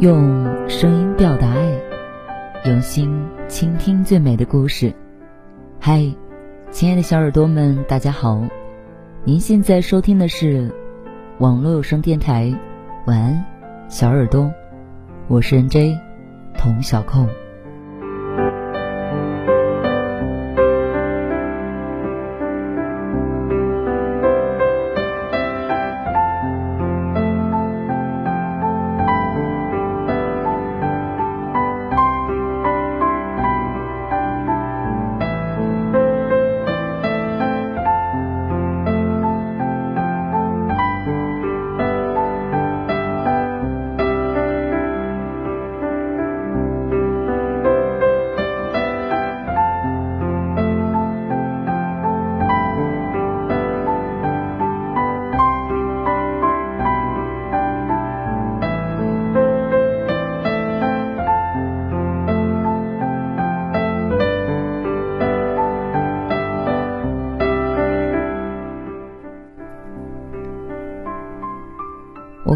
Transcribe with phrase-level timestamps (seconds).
[0.00, 1.68] 用声音表达爱，
[2.66, 3.12] 用心
[3.48, 4.94] 倾听最美的故事。
[5.80, 6.14] 嗨，
[6.70, 8.40] 亲爱的小耳朵们，大家好！
[9.24, 10.72] 您现在收听的是
[11.38, 12.56] 网络有声电台。
[13.08, 13.44] 晚安，
[13.88, 14.48] 小耳朵，
[15.26, 15.98] 我是 NJ
[16.56, 17.26] 童小扣。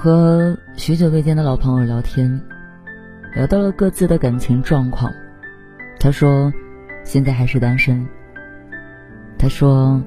[0.00, 2.40] 和许久未见的老朋友聊天，
[3.34, 5.12] 聊到了各自的感情状况。
[5.98, 6.50] 他说，
[7.04, 8.08] 现在还是单身。
[9.36, 10.02] 他说，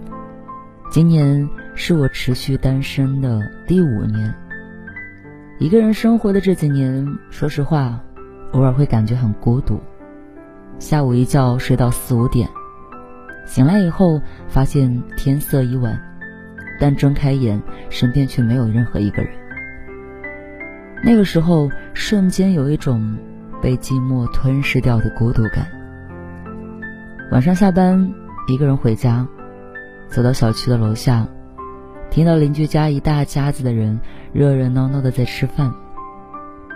[0.90, 4.34] 今年是我持续单身的第五年。
[5.60, 8.02] 一个人生活的这几年，说实话，
[8.54, 9.80] 偶尔会感觉很孤独。
[10.80, 12.50] 下午一觉睡到四五点，
[13.46, 15.96] 醒来以后发现天色已晚，
[16.80, 19.32] 但睁开眼，身边却没有任何一个人。
[21.06, 23.18] 那个时候，瞬间有一种
[23.62, 25.68] 被寂寞吞噬掉的孤独感。
[27.30, 28.14] 晚上下班，
[28.48, 29.28] 一个人回家，
[30.08, 31.28] 走到小区的楼下，
[32.10, 34.00] 听到邻居家一大家子的人
[34.32, 35.74] 热热闹闹的在吃饭。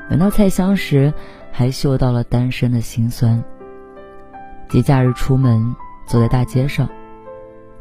[0.09, 1.13] 闻到菜香时，
[1.49, 3.41] 还嗅到了单身的心酸。
[4.67, 5.73] 节假日出门，
[6.05, 6.89] 走在大街上，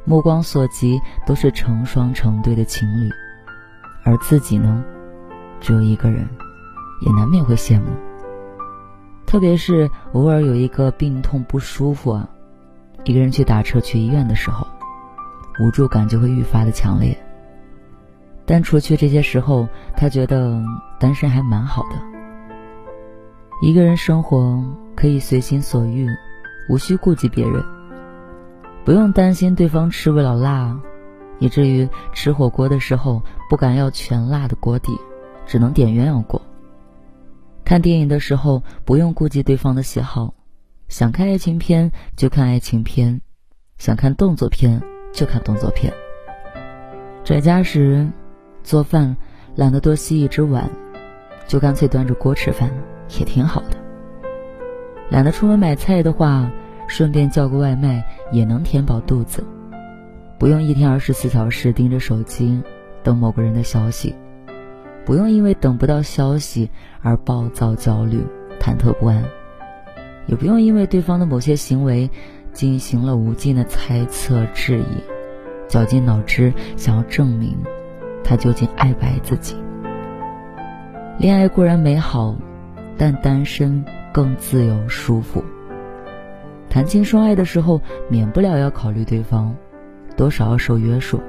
[0.04, 3.10] 目光所及都是成双成对的情侣，
[4.04, 4.84] 而自己呢？
[5.60, 6.28] 只有一个人，
[7.00, 7.86] 也难免会羡慕。
[9.26, 12.28] 特别是偶尔有一个病痛不舒服啊，
[13.04, 14.66] 一个人去打车去医院的时候，
[15.60, 17.16] 无助感就会愈发的强烈。
[18.44, 19.66] 但除去这些时候，
[19.96, 20.62] 他觉得
[21.00, 21.96] 单身还蛮好的。
[23.62, 24.62] 一个人生活
[24.94, 26.08] 可以随心所欲，
[26.70, 27.64] 无需顾及别人，
[28.84, 30.78] 不用担心对方吃不了辣，
[31.40, 34.92] 以至于吃火锅的时候不敢要全辣的锅底。
[35.46, 36.42] 只能点鸳鸯锅。
[37.64, 40.34] 看电影的时候不用顾及对方的喜好，
[40.88, 43.20] 想看爱情片就看爱情片，
[43.78, 45.92] 想看动作片就看动作片。
[47.24, 48.08] 在家时，
[48.62, 49.16] 做饭
[49.56, 50.70] 懒得多洗一只碗，
[51.48, 52.70] 就干脆端着锅吃饭，
[53.18, 53.76] 也挺好的。
[55.10, 56.48] 懒得出门买菜的话，
[56.86, 59.44] 顺便叫个外卖也能填饱肚子，
[60.38, 62.62] 不用一天二十四小时盯着手机
[63.02, 64.14] 等某个人的消息。
[65.06, 66.68] 不用因为等不到消息
[67.00, 68.20] 而暴躁、焦虑、
[68.60, 69.24] 忐忑不安，
[70.26, 72.10] 也不用因为对方的某些行为
[72.52, 74.84] 进行了无尽的猜测、质疑，
[75.68, 77.56] 绞尽脑汁想要证明
[78.24, 79.54] 他究竟爱不爱自己。
[81.18, 82.34] 恋爱固然美好，
[82.98, 85.44] 但单身更自由舒服。
[86.68, 87.80] 谈情说爱的时候，
[88.10, 89.54] 免不了要考虑对方，
[90.16, 91.22] 多少要受约束。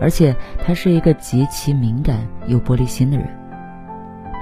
[0.00, 0.34] 而且
[0.64, 3.28] 他是一个极其敏感又玻璃心的人，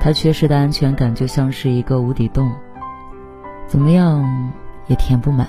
[0.00, 2.50] 他缺失的安全感就像是一个无底洞，
[3.66, 4.24] 怎么样
[4.86, 5.48] 也填不满。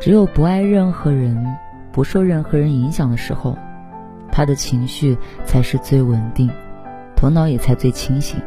[0.00, 1.44] 只有不爱任何人、
[1.90, 3.58] 不受任何人影响的时候，
[4.30, 6.48] 他的情绪才是最稳定，
[7.16, 8.40] 头脑也才最清醒。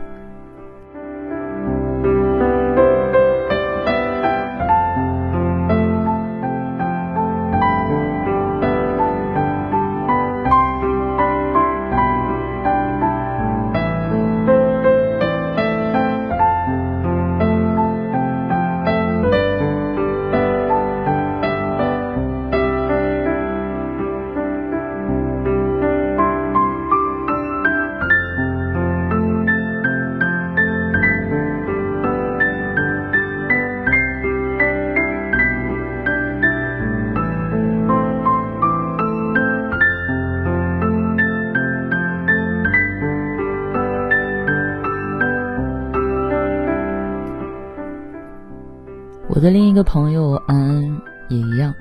[49.41, 51.73] 我的另一个朋友安安也一样，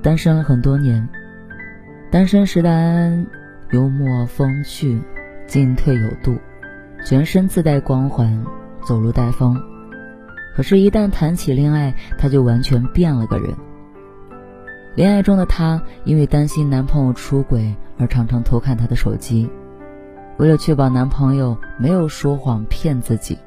[0.00, 1.06] 单身了很多年。
[2.10, 3.26] 单身时的安安，
[3.72, 4.98] 幽默风趣，
[5.46, 6.34] 进退有度，
[7.04, 8.42] 全身自带光环，
[8.82, 9.54] 走路带风。
[10.56, 13.54] 可是，一旦谈起恋爱，他就完全变了个人。
[14.94, 19.46] 恋爱中的她，因为担心男朋友出轨而常常偷看他的手机，
[20.38, 23.38] 为了确保男朋友没有说谎骗自己，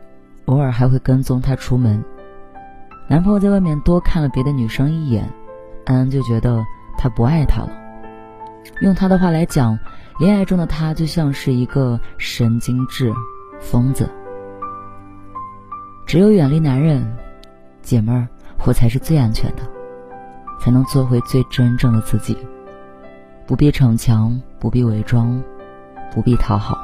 [0.45, 2.03] 偶尔还会跟踪他出门。
[3.09, 5.27] 男朋友在外面多看了别的女生一眼，
[5.85, 6.63] 安安就觉得
[6.95, 7.71] 他不爱她了。
[8.81, 9.77] 用他的话来讲，
[10.19, 13.11] 恋爱中的他就像是一个神经质。
[13.59, 14.09] 疯子，
[16.05, 17.05] 只有远离男人，
[17.81, 18.25] 姐妹儿，
[18.65, 19.63] 我才是最安全的，
[20.61, 22.37] 才能做回最真正的自己，
[23.45, 25.43] 不必逞强，不必伪装，
[26.13, 26.77] 不必讨好。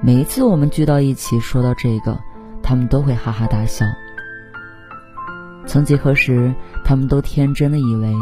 [0.00, 2.18] 每一次我们聚到一起，说到这个，
[2.64, 3.86] 他们都会哈哈大笑。
[5.66, 6.54] 曾几何时，
[6.84, 8.12] 他们都天真的以为，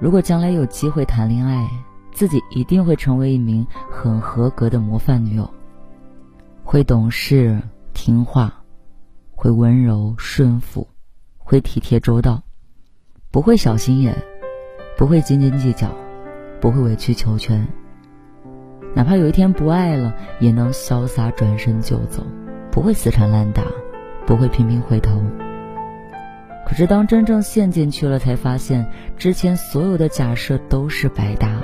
[0.00, 1.68] 如果将来有机会谈恋爱，
[2.12, 5.48] 自己一定会成为一名很合格的模范女友。
[6.64, 7.60] 会懂事
[7.94, 8.52] 听话，
[9.34, 10.86] 会温柔顺服，
[11.36, 12.42] 会体贴周到，
[13.30, 14.16] 不会小心眼，
[14.96, 15.88] 不会斤斤计较，
[16.60, 17.66] 不会委曲求全。
[18.94, 22.22] 哪怕有一天不爱了，也能潇洒转身就走，
[22.70, 23.62] 不会死缠烂打，
[24.26, 25.22] 不会频频回头。
[26.68, 28.86] 可是当真正陷进去了，才发现
[29.16, 31.60] 之前所有的假设都是白搭。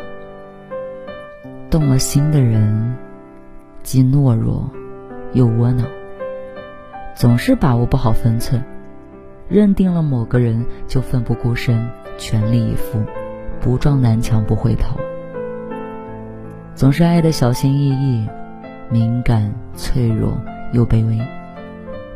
[1.70, 2.96] 动了心的人，
[3.82, 4.68] 既懦弱。
[5.32, 5.84] 又窝囊，
[7.16, 8.62] 总是把握不好分寸，
[9.48, 13.02] 认定了某个人就奋不顾身，全力以赴，
[13.60, 14.96] 不撞南墙不回头。
[16.76, 18.28] 总是爱的小心翼翼，
[18.88, 20.40] 敏感脆弱
[20.72, 21.20] 又卑微，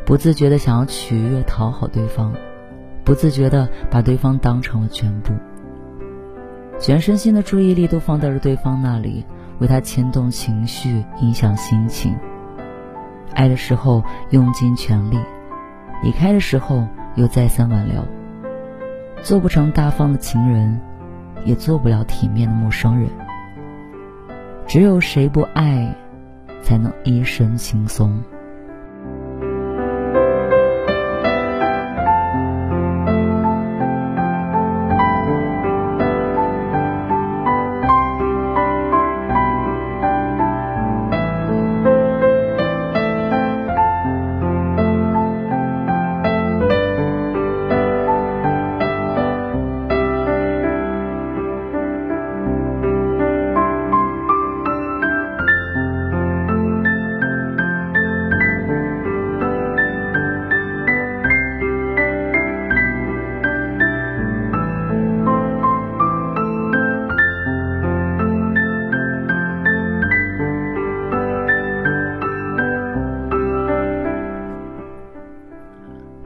[0.05, 2.33] 不自觉的想要取悦讨好对方，
[3.09, 5.33] 不自觉的把对方当成了全部，
[6.77, 9.25] 全身心的注意力都放在了对方那里，
[9.57, 12.15] 为他牵动情绪，影响心情。
[13.33, 15.17] 爱的时候用尽全力，
[16.03, 18.05] 离开的时候又再三挽留，
[19.23, 20.79] 做不成大方的情人，
[21.45, 23.09] 也做不了体面的陌生人。
[24.67, 25.95] 只有谁不爱，
[26.61, 28.21] 才能一身轻松。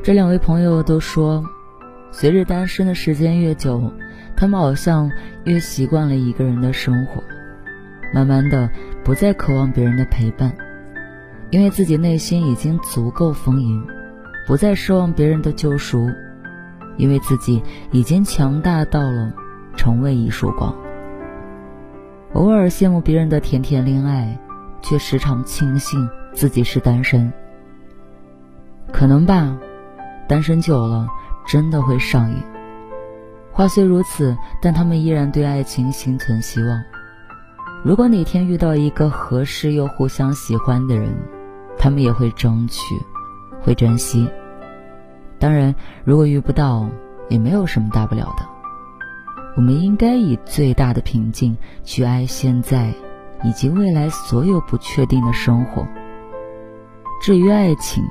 [0.04, 1.42] 这两位朋友都说，
[2.12, 3.90] 随着单身的时间越久，
[4.36, 5.10] 他们好像
[5.46, 7.24] 越习惯了一个人的生活，
[8.13, 8.70] 慢慢的
[9.01, 10.54] 不再渴望别人的陪伴，
[11.51, 13.82] 因为自己内心已经足够丰盈，
[14.46, 16.10] 不再奢望别人的救赎，
[16.98, 19.34] 因为自己已经强大到了
[19.77, 20.75] 成为一束光。
[22.34, 24.38] 偶尔羡慕别人的甜甜恋爱，
[24.82, 27.32] 却时常庆幸自己是单身。
[28.92, 29.58] 可能吧。
[30.27, 31.08] 单身久了，
[31.46, 32.38] 真的会上瘾。
[33.51, 36.84] 话虽如此，但他们依然对爱情心存希望。
[37.84, 41.13] 如果哪天遇到一个合适又互相喜欢的人，
[41.77, 42.96] 他们也会争取，
[43.62, 44.27] 会珍惜。
[45.38, 46.88] 当然，如果遇不到，
[47.30, 48.46] 也没有什么大不了的。
[49.56, 52.92] 我们应该以最大的平静去爱现在
[53.44, 55.86] 以及未来所有不确定的生活。
[57.22, 58.03] 至于爱情，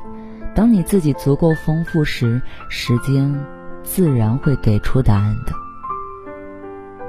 [0.55, 3.33] 当你自己足够丰富时，时间
[3.83, 5.53] 自然会给出答案的。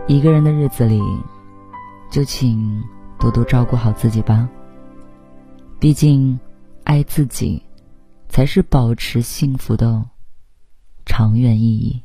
[0.07, 1.01] 一个人的日子里，
[2.11, 2.83] 就请
[3.17, 4.47] 多多照顾好自己吧。
[5.79, 6.37] 毕竟，
[6.83, 7.63] 爱自己，
[8.27, 10.03] 才是保持幸福的
[11.05, 12.02] 长远意义。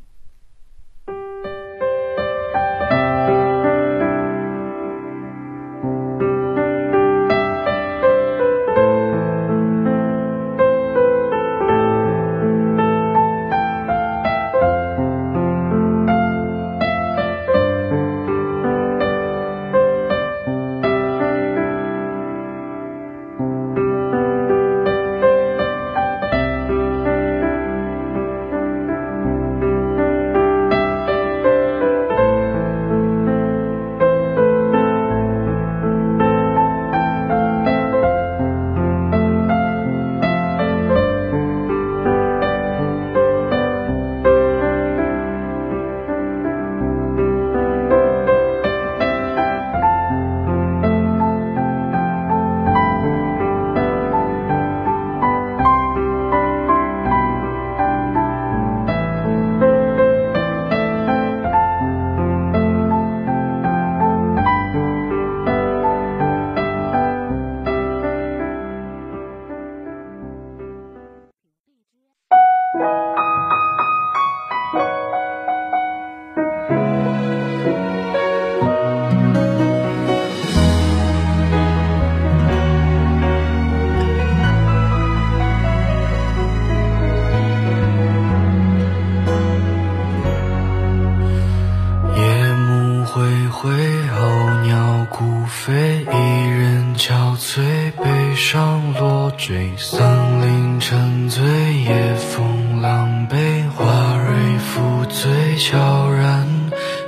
[93.51, 93.69] 灰
[94.07, 100.01] 候鸟孤飞，一人憔悴，悲伤落坠，森
[100.41, 101.43] 林沉醉，
[101.83, 106.47] 夜风狼狈，花蕊负醉，悄然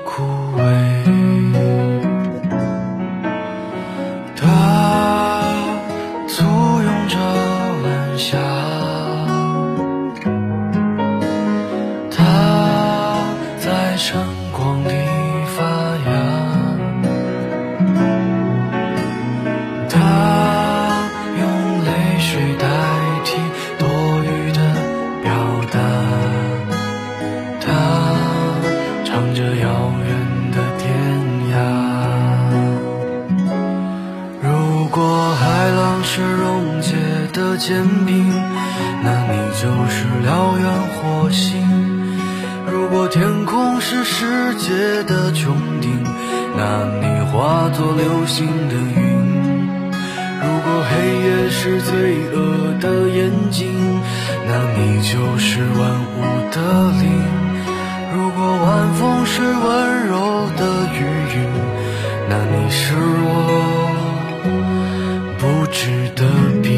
[0.03, 0.23] 枯
[0.57, 0.61] 萎。
[4.35, 5.53] 他
[6.27, 7.17] 簇拥着
[7.83, 8.37] 晚霞，
[12.09, 13.23] 他
[13.59, 14.19] 在晨
[14.51, 14.89] 光里
[40.31, 41.59] 遥远火星；
[42.71, 45.91] 如果天空是世界的穹顶，
[46.55, 49.01] 那你化作流星的云。
[50.41, 52.39] 如果黑夜是罪恶
[52.79, 53.99] 的眼睛，
[54.47, 55.81] 那你就是万
[56.15, 56.19] 物
[56.49, 56.57] 的
[57.01, 57.11] 灵；
[58.15, 60.99] 如果晚风是温柔的余
[61.35, 61.43] 韵，
[62.29, 63.35] 那你是我
[65.37, 66.23] 不治的
[66.63, 66.71] 病。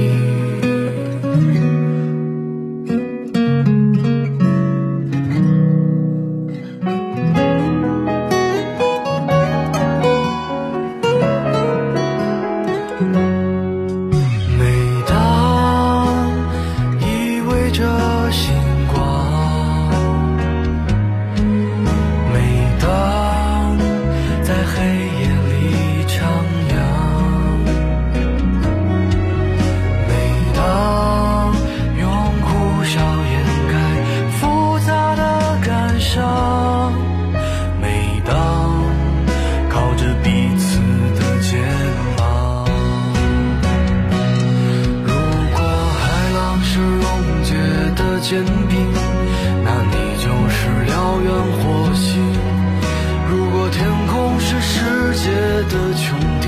[55.70, 56.04] 的穹
[56.42, 56.46] 顶，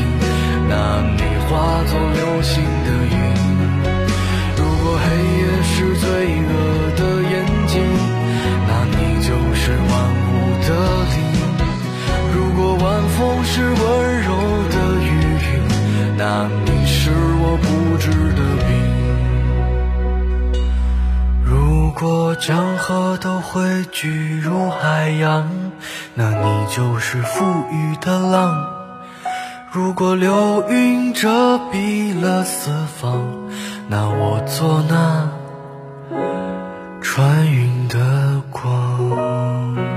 [0.68, 0.74] 那
[1.16, 1.52] 你化
[1.86, 2.54] 作流星
[2.84, 3.14] 的云；
[4.58, 5.06] 如果黑
[5.40, 6.06] 夜是罪
[6.48, 6.52] 恶
[6.98, 7.34] 的眼
[7.68, 7.74] 睛，
[8.68, 9.94] 那你就是万
[10.26, 10.28] 物
[10.68, 10.70] 的
[11.12, 11.16] 灵；
[12.34, 13.74] 如果晚风是温
[14.22, 14.30] 柔
[14.70, 15.08] 的余
[15.46, 15.48] 韵，
[16.18, 16.22] 那
[16.66, 17.66] 你是我不
[17.98, 18.04] 治
[18.34, 18.70] 的病。
[21.44, 25.50] 如果江河都汇聚如海洋，
[26.14, 28.54] 那你就是富裕的浪；
[29.76, 31.28] 如果流云遮
[31.70, 33.22] 蔽了四方
[33.90, 35.30] 那我做那
[37.02, 39.95] 穿云的光。